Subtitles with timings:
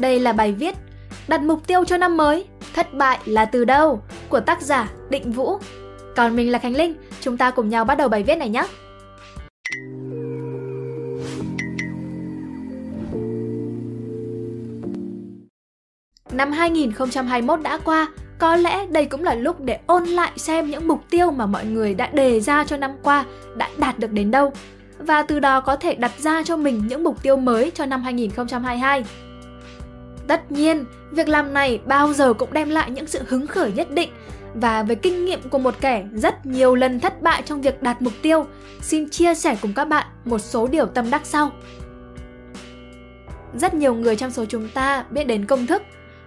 [0.00, 0.74] Đây là bài viết
[1.28, 4.02] Đặt mục tiêu cho năm mới, thất bại là từ đâu?
[4.28, 5.58] của tác giả Định Vũ.
[6.16, 8.66] Còn mình là Khánh Linh, chúng ta cùng nhau bắt đầu bài viết này nhé.
[16.32, 18.08] Năm 2021 đã qua,
[18.38, 21.64] có lẽ đây cũng là lúc để ôn lại xem những mục tiêu mà mọi
[21.64, 23.24] người đã đề ra cho năm qua
[23.56, 24.52] đã đạt được đến đâu
[24.98, 28.02] và từ đó có thể đặt ra cho mình những mục tiêu mới cho năm
[28.02, 29.04] 2022.
[30.26, 33.90] Tất nhiên, việc làm này bao giờ cũng đem lại những sự hứng khởi nhất
[33.90, 34.10] định
[34.54, 38.02] và với kinh nghiệm của một kẻ rất nhiều lần thất bại trong việc đạt
[38.02, 38.46] mục tiêu,
[38.82, 41.50] xin chia sẻ cùng các bạn một số điều tâm đắc sau.
[43.54, 45.82] Rất nhiều người trong số chúng ta biết đến công thức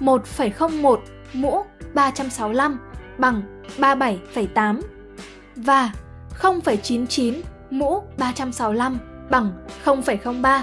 [0.00, 0.98] 1,01
[1.32, 1.64] mũ
[1.94, 2.78] 365
[3.18, 3.42] bằng
[3.78, 4.80] 37,8
[5.56, 5.90] và
[6.40, 8.98] 0,99 mũ 365
[9.30, 9.52] bằng
[9.84, 10.60] 0,03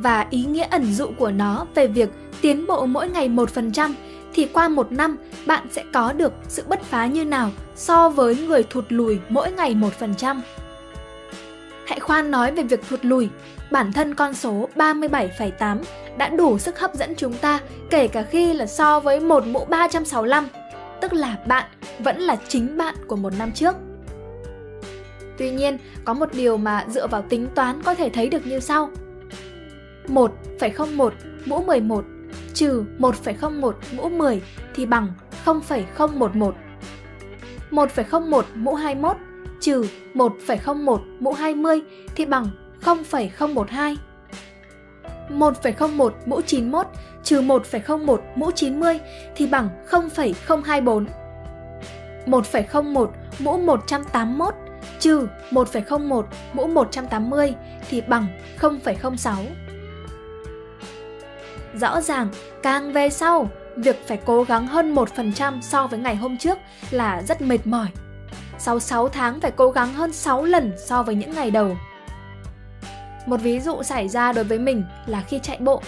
[0.00, 2.08] và ý nghĩa ẩn dụ của nó về việc
[2.40, 3.92] tiến bộ mỗi ngày 1%
[4.34, 8.36] thì qua một năm bạn sẽ có được sự bứt phá như nào so với
[8.36, 10.40] người thụt lùi mỗi ngày 1%.
[11.86, 13.28] Hãy khoan nói về việc thụt lùi,
[13.70, 15.78] bản thân con số 37,8
[16.18, 19.64] đã đủ sức hấp dẫn chúng ta kể cả khi là so với một mũ
[19.64, 20.48] 365,
[21.00, 21.64] tức là bạn
[21.98, 23.74] vẫn là chính bạn của một năm trước.
[25.38, 28.60] Tuy nhiên, có một điều mà dựa vào tính toán có thể thấy được như
[28.60, 28.90] sau.
[30.08, 31.10] 1,01
[31.46, 32.04] mũ 11
[32.54, 34.42] trừ 1,01 mũ 10
[34.74, 35.12] thì bằng
[35.44, 36.54] 0,011.
[37.70, 39.16] 1,01 mũ 21
[39.60, 39.84] trừ
[40.14, 41.80] 1,01 mũ 20
[42.16, 42.50] thì bằng
[42.84, 43.96] 0,012.
[45.30, 46.86] 1,01 mũ 91
[47.24, 48.98] trừ 1,01 mũ 90
[49.36, 51.06] thì bằng 0,024.
[52.26, 54.54] 1,01 mũ 181
[54.98, 56.22] trừ 1,01
[56.52, 57.54] mũ 180
[57.90, 58.26] thì bằng
[58.60, 59.67] 0,06.
[61.74, 62.28] Rõ ràng,
[62.62, 66.58] càng về sau, việc phải cố gắng hơn 1% so với ngày hôm trước
[66.90, 67.86] là rất mệt mỏi.
[68.58, 71.76] Sau 6 tháng phải cố gắng hơn 6 lần so với những ngày đầu.
[73.26, 75.82] Một ví dụ xảy ra đối với mình là khi chạy bộ.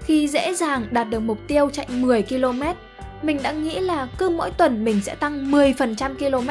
[0.00, 2.62] Khi dễ dàng đạt được mục tiêu chạy 10 km,
[3.22, 6.50] mình đã nghĩ là cứ mỗi tuần mình sẽ tăng 10% km,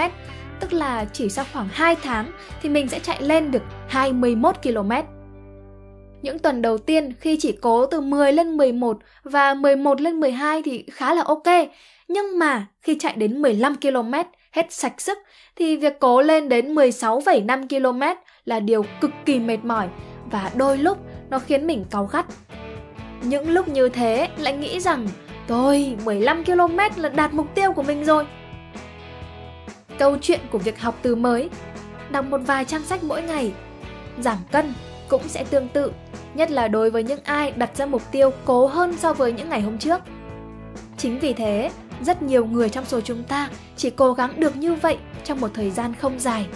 [0.60, 2.32] tức là chỉ sau khoảng 2 tháng
[2.62, 4.92] thì mình sẽ chạy lên được 21 km.
[6.24, 10.62] Những tuần đầu tiên khi chỉ cố từ 10 lên 11 và 11 lên 12
[10.66, 11.48] thì khá là ok.
[12.08, 14.14] Nhưng mà khi chạy đến 15 km
[14.52, 15.18] hết sạch sức
[15.56, 18.02] thì việc cố lên đến 16,5 km
[18.46, 19.88] là điều cực kỳ mệt mỏi
[20.32, 20.98] và đôi lúc
[21.30, 22.26] nó khiến mình cáu gắt.
[23.22, 25.08] Những lúc như thế lại nghĩ rằng
[25.48, 28.26] tôi 15 km là đạt mục tiêu của mình rồi.
[30.00, 31.50] Câu chuyện của việc học từ mới
[32.12, 33.52] Đọc một vài trang sách mỗi ngày
[34.20, 34.74] Giảm cân
[35.10, 35.92] cũng sẽ tương tự
[36.34, 39.50] nhất là đối với những ai đặt ra mục tiêu cố hơn so với những
[39.50, 40.02] ngày hôm trước.
[40.98, 41.72] Chính vì thế,
[42.02, 45.52] rất nhiều người trong số chúng ta chỉ cố gắng được như vậy trong một
[45.54, 46.48] thời gian không dài.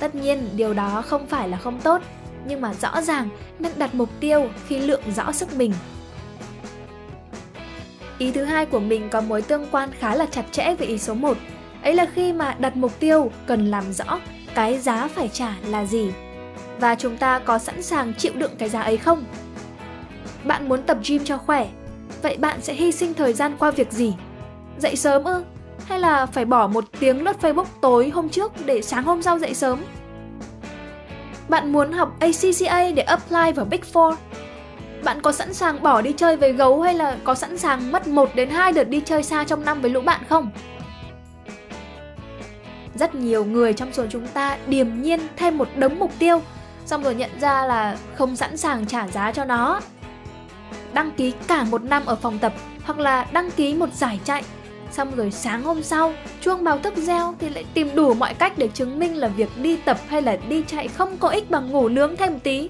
[0.00, 2.02] Tất nhiên, điều đó không phải là không tốt,
[2.46, 3.28] nhưng mà rõ ràng
[3.58, 5.72] nên đặt mục tiêu khi lượng rõ sức mình.
[8.18, 10.98] Ý thứ hai của mình có mối tương quan khá là chặt chẽ với ý
[10.98, 11.36] số 1.
[11.82, 14.20] Ấy là khi mà đặt mục tiêu cần làm rõ
[14.54, 16.10] cái giá phải trả là gì
[16.80, 19.24] và chúng ta có sẵn sàng chịu đựng cái giá ấy không?
[20.44, 21.68] Bạn muốn tập gym cho khỏe,
[22.22, 24.14] vậy bạn sẽ hy sinh thời gian qua việc gì?
[24.78, 25.44] Dậy sớm ư?
[25.86, 29.38] Hay là phải bỏ một tiếng lướt Facebook tối hôm trước để sáng hôm sau
[29.38, 29.78] dậy sớm?
[31.48, 34.14] Bạn muốn học ACCA để apply vào Big Four?
[35.04, 38.06] Bạn có sẵn sàng bỏ đi chơi với gấu hay là có sẵn sàng mất
[38.06, 40.50] 1 đến 2 đợt đi chơi xa trong năm với lũ bạn không?
[42.94, 46.42] Rất nhiều người trong số chúng ta điềm nhiên thêm một đống mục tiêu
[46.86, 49.80] xong rồi nhận ra là không sẵn sàng trả giá cho nó.
[50.92, 52.52] Đăng ký cả một năm ở phòng tập
[52.84, 54.42] hoặc là đăng ký một giải chạy.
[54.92, 58.52] Xong rồi sáng hôm sau, chuông báo thức reo thì lại tìm đủ mọi cách
[58.56, 61.70] để chứng minh là việc đi tập hay là đi chạy không có ích bằng
[61.70, 62.68] ngủ nướng thêm một tí.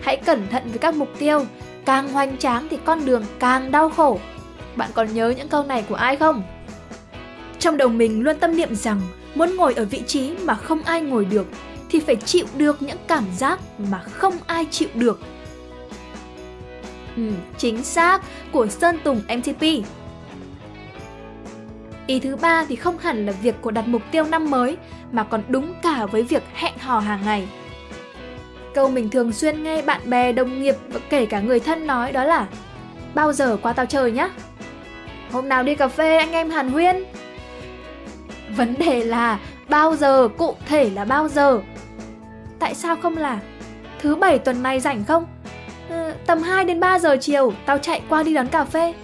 [0.00, 1.44] Hãy cẩn thận với các mục tiêu,
[1.84, 4.18] càng hoành tráng thì con đường càng đau khổ.
[4.76, 6.42] Bạn còn nhớ những câu này của ai không?
[7.58, 9.00] Trong đầu mình luôn tâm niệm rằng
[9.34, 11.46] muốn ngồi ở vị trí mà không ai ngồi được
[11.92, 13.60] thì phải chịu được những cảm giác
[13.90, 15.20] mà không ai chịu được.
[17.16, 17.22] Ừ,
[17.58, 18.22] chính xác,
[18.52, 19.62] của Sơn Tùng MTP.
[22.06, 24.76] Ý thứ ba thì không hẳn là việc của đặt mục tiêu năm mới
[25.12, 27.48] mà còn đúng cả với việc hẹn hò hàng ngày.
[28.74, 32.12] Câu mình thường xuyên nghe bạn bè, đồng nghiệp và kể cả người thân nói
[32.12, 32.46] đó là
[33.14, 34.30] Bao giờ qua tao chơi nhá?
[35.32, 37.04] Hôm nào đi cà phê anh em hàn huyên?
[38.56, 41.60] Vấn đề là bao giờ, cụ thể là bao giờ?
[42.62, 43.40] Tại sao không là
[44.00, 45.26] thứ bảy tuần này rảnh không?
[45.88, 48.94] ừ, tầm 2 đến 3 giờ chiều tao chạy qua đi đón cà phê.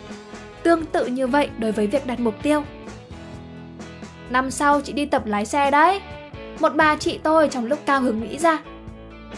[0.63, 2.65] Tương tự như vậy đối với việc đặt mục tiêu.
[4.31, 6.01] Năm sau chị đi tập lái xe đấy.
[6.61, 8.59] Một bà chị tôi trong lúc cao hứng nghĩ ra.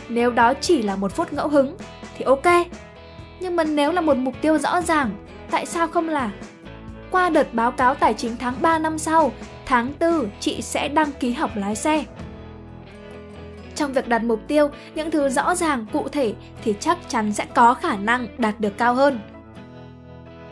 [0.09, 1.77] Nếu đó chỉ là một phút ngẫu hứng
[2.19, 2.67] thì ok.
[3.41, 5.11] Nhưng mà nếu là một mục tiêu rõ ràng,
[5.51, 6.31] tại sao không là
[7.11, 9.33] qua đợt báo cáo tài chính tháng 3 năm sau,
[9.67, 12.05] tháng 4 chị sẽ đăng ký học lái xe.
[13.81, 17.47] Trong việc đặt mục tiêu, những thứ rõ ràng, cụ thể thì chắc chắn sẽ
[17.55, 19.21] có khả năng đạt được cao hơn.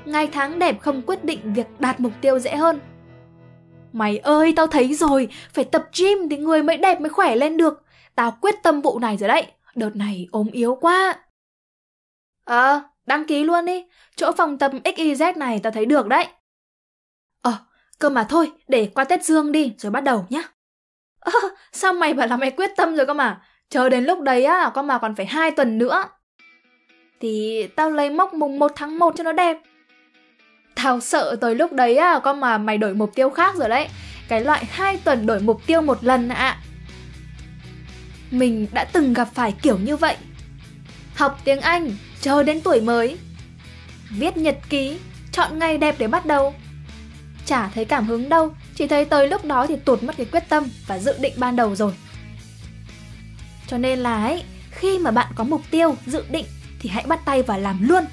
[0.05, 2.81] Ngày tháng đẹp không quyết định việc đạt mục tiêu dễ hơn.
[3.93, 7.57] Mày ơi, tao thấy rồi, phải tập gym thì người mới đẹp mới khỏe lên
[7.57, 7.85] được.
[8.15, 11.19] Tao quyết tâm vụ này rồi đấy, đợt này ốm yếu quá.
[12.45, 13.85] Ờ, à, đăng ký luôn đi,
[14.17, 16.27] chỗ phòng tập XYZ này tao thấy được đấy.
[17.43, 17.53] Ờ,
[17.99, 20.43] cơ mà thôi, để qua Tết Dương đi rồi bắt đầu nhá.
[21.73, 23.41] Sao mày bảo là mày quyết tâm rồi cơ mà?
[23.71, 26.05] Chờ đến lúc đấy á, con mà còn phải hai tuần nữa.
[27.21, 29.57] Thì tao lấy mốc mùng 1 tháng 1 cho nó đẹp.
[30.75, 33.89] Tao sợ tới lúc đấy á, con mà mày đổi mục tiêu khác rồi đấy.
[34.29, 36.35] Cái loại hai tuần đổi mục tiêu một lần ạ.
[36.35, 36.61] À.
[38.31, 40.17] Mình đã từng gặp phải kiểu như vậy.
[41.15, 41.91] Học tiếng Anh,
[42.21, 43.19] chờ đến tuổi mới.
[44.11, 44.99] Viết nhật ký,
[45.33, 46.55] chọn ngày đẹp để bắt đầu.
[47.47, 50.49] Chả thấy cảm hứng đâu, chỉ thấy tới lúc đó thì tụt mất cái quyết
[50.49, 51.93] tâm và dự định ban đầu rồi.
[53.67, 56.47] Cho nên là ấy, khi mà bạn có mục tiêu, dự định
[56.81, 58.05] thì hãy bắt tay vào làm luôn.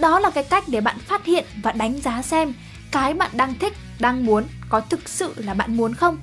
[0.00, 2.52] Đó là cái cách để bạn phát hiện và đánh giá xem
[2.90, 6.18] cái bạn đang thích, đang muốn có thực sự là bạn muốn không.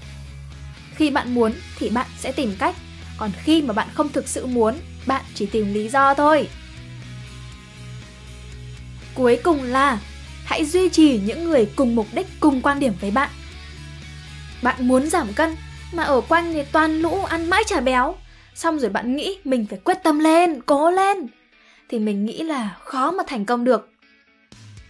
[0.96, 2.76] Khi bạn muốn thì bạn sẽ tìm cách,
[3.18, 6.48] còn khi mà bạn không thực sự muốn, bạn chỉ tìm lý do thôi.
[9.14, 10.00] Cuối cùng là
[10.46, 13.30] hãy duy trì những người cùng mục đích, cùng quan điểm với bạn.
[14.62, 15.56] Bạn muốn giảm cân
[15.94, 18.16] mà ở quanh thì toàn lũ ăn mãi chả béo,
[18.56, 21.18] xong rồi bạn nghĩ mình phải quyết tâm lên, cố lên
[21.90, 23.90] thì mình nghĩ là khó mà thành công được.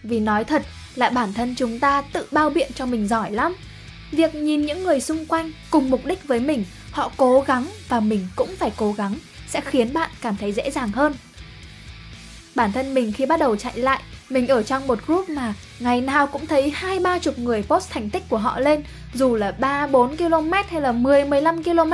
[0.02, 0.62] Vì nói thật
[0.94, 3.54] là bản thân chúng ta tự bao biện cho mình giỏi lắm.
[4.10, 8.00] Việc nhìn những người xung quanh cùng mục đích với mình, họ cố gắng và
[8.00, 9.14] mình cũng phải cố gắng
[9.48, 11.14] sẽ khiến bạn cảm thấy dễ dàng hơn.
[12.54, 16.00] Bản thân mình khi bắt đầu chạy lại, mình ở trong một group mà ngày
[16.00, 18.82] nào cũng thấy hai ba chục người post thành tích của họ lên,
[19.14, 21.92] dù là 3 4 km hay là 10 15 km,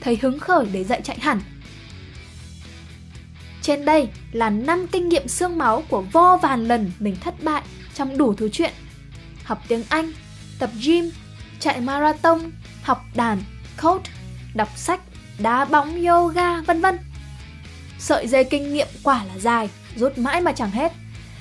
[0.00, 1.40] thấy hứng khởi để dậy chạy hẳn.
[3.62, 7.62] Trên đây là 5 kinh nghiệm xương máu của vô vàn lần mình thất bại
[7.94, 8.72] trong đủ thứ chuyện.
[9.44, 10.12] Học tiếng Anh,
[10.58, 11.10] tập gym,
[11.60, 12.40] chạy marathon,
[12.82, 13.42] học đàn,
[13.82, 14.02] coach,
[14.54, 15.00] đọc sách,
[15.38, 16.98] đá bóng, yoga, vân vân.
[17.98, 20.92] Sợi dây kinh nghiệm quả là dài, rút mãi mà chẳng hết.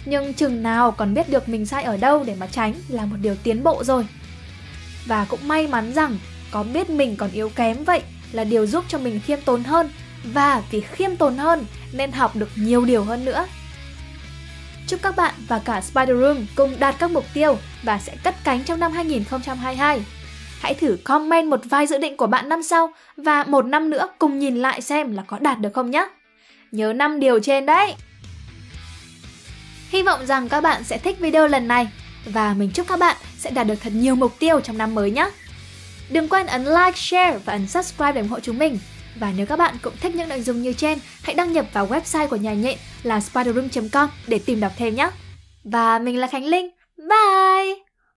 [0.05, 3.17] Nhưng chừng nào còn biết được mình sai ở đâu để mà tránh là một
[3.21, 4.07] điều tiến bộ rồi.
[5.05, 6.17] Và cũng may mắn rằng,
[6.51, 8.01] có biết mình còn yếu kém vậy
[8.31, 9.89] là điều giúp cho mình khiêm tốn hơn
[10.23, 13.45] và vì khiêm tốn hơn nên học được nhiều điều hơn nữa.
[14.87, 18.35] Chúc các bạn và cả Spider Room cùng đạt các mục tiêu và sẽ cất
[18.43, 20.01] cánh trong năm 2022.
[20.59, 24.07] Hãy thử comment một vài dự định của bạn năm sau và một năm nữa
[24.19, 26.07] cùng nhìn lại xem là có đạt được không nhé.
[26.71, 27.95] Nhớ 5 điều trên đấy!
[29.89, 31.87] Hy vọng rằng các bạn sẽ thích video lần này
[32.25, 35.11] và mình chúc các bạn sẽ đạt được thật nhiều mục tiêu trong năm mới
[35.11, 35.29] nhé.
[36.09, 38.79] Đừng quên ấn like, share và ấn subscribe để ủng hộ chúng mình.
[39.19, 41.87] Và nếu các bạn cũng thích những nội dung như trên, hãy đăng nhập vào
[41.87, 45.09] website của nhà nhện là spiderroom.com để tìm đọc thêm nhé.
[45.63, 46.69] Và mình là Khánh Linh.
[46.97, 47.82] Bye!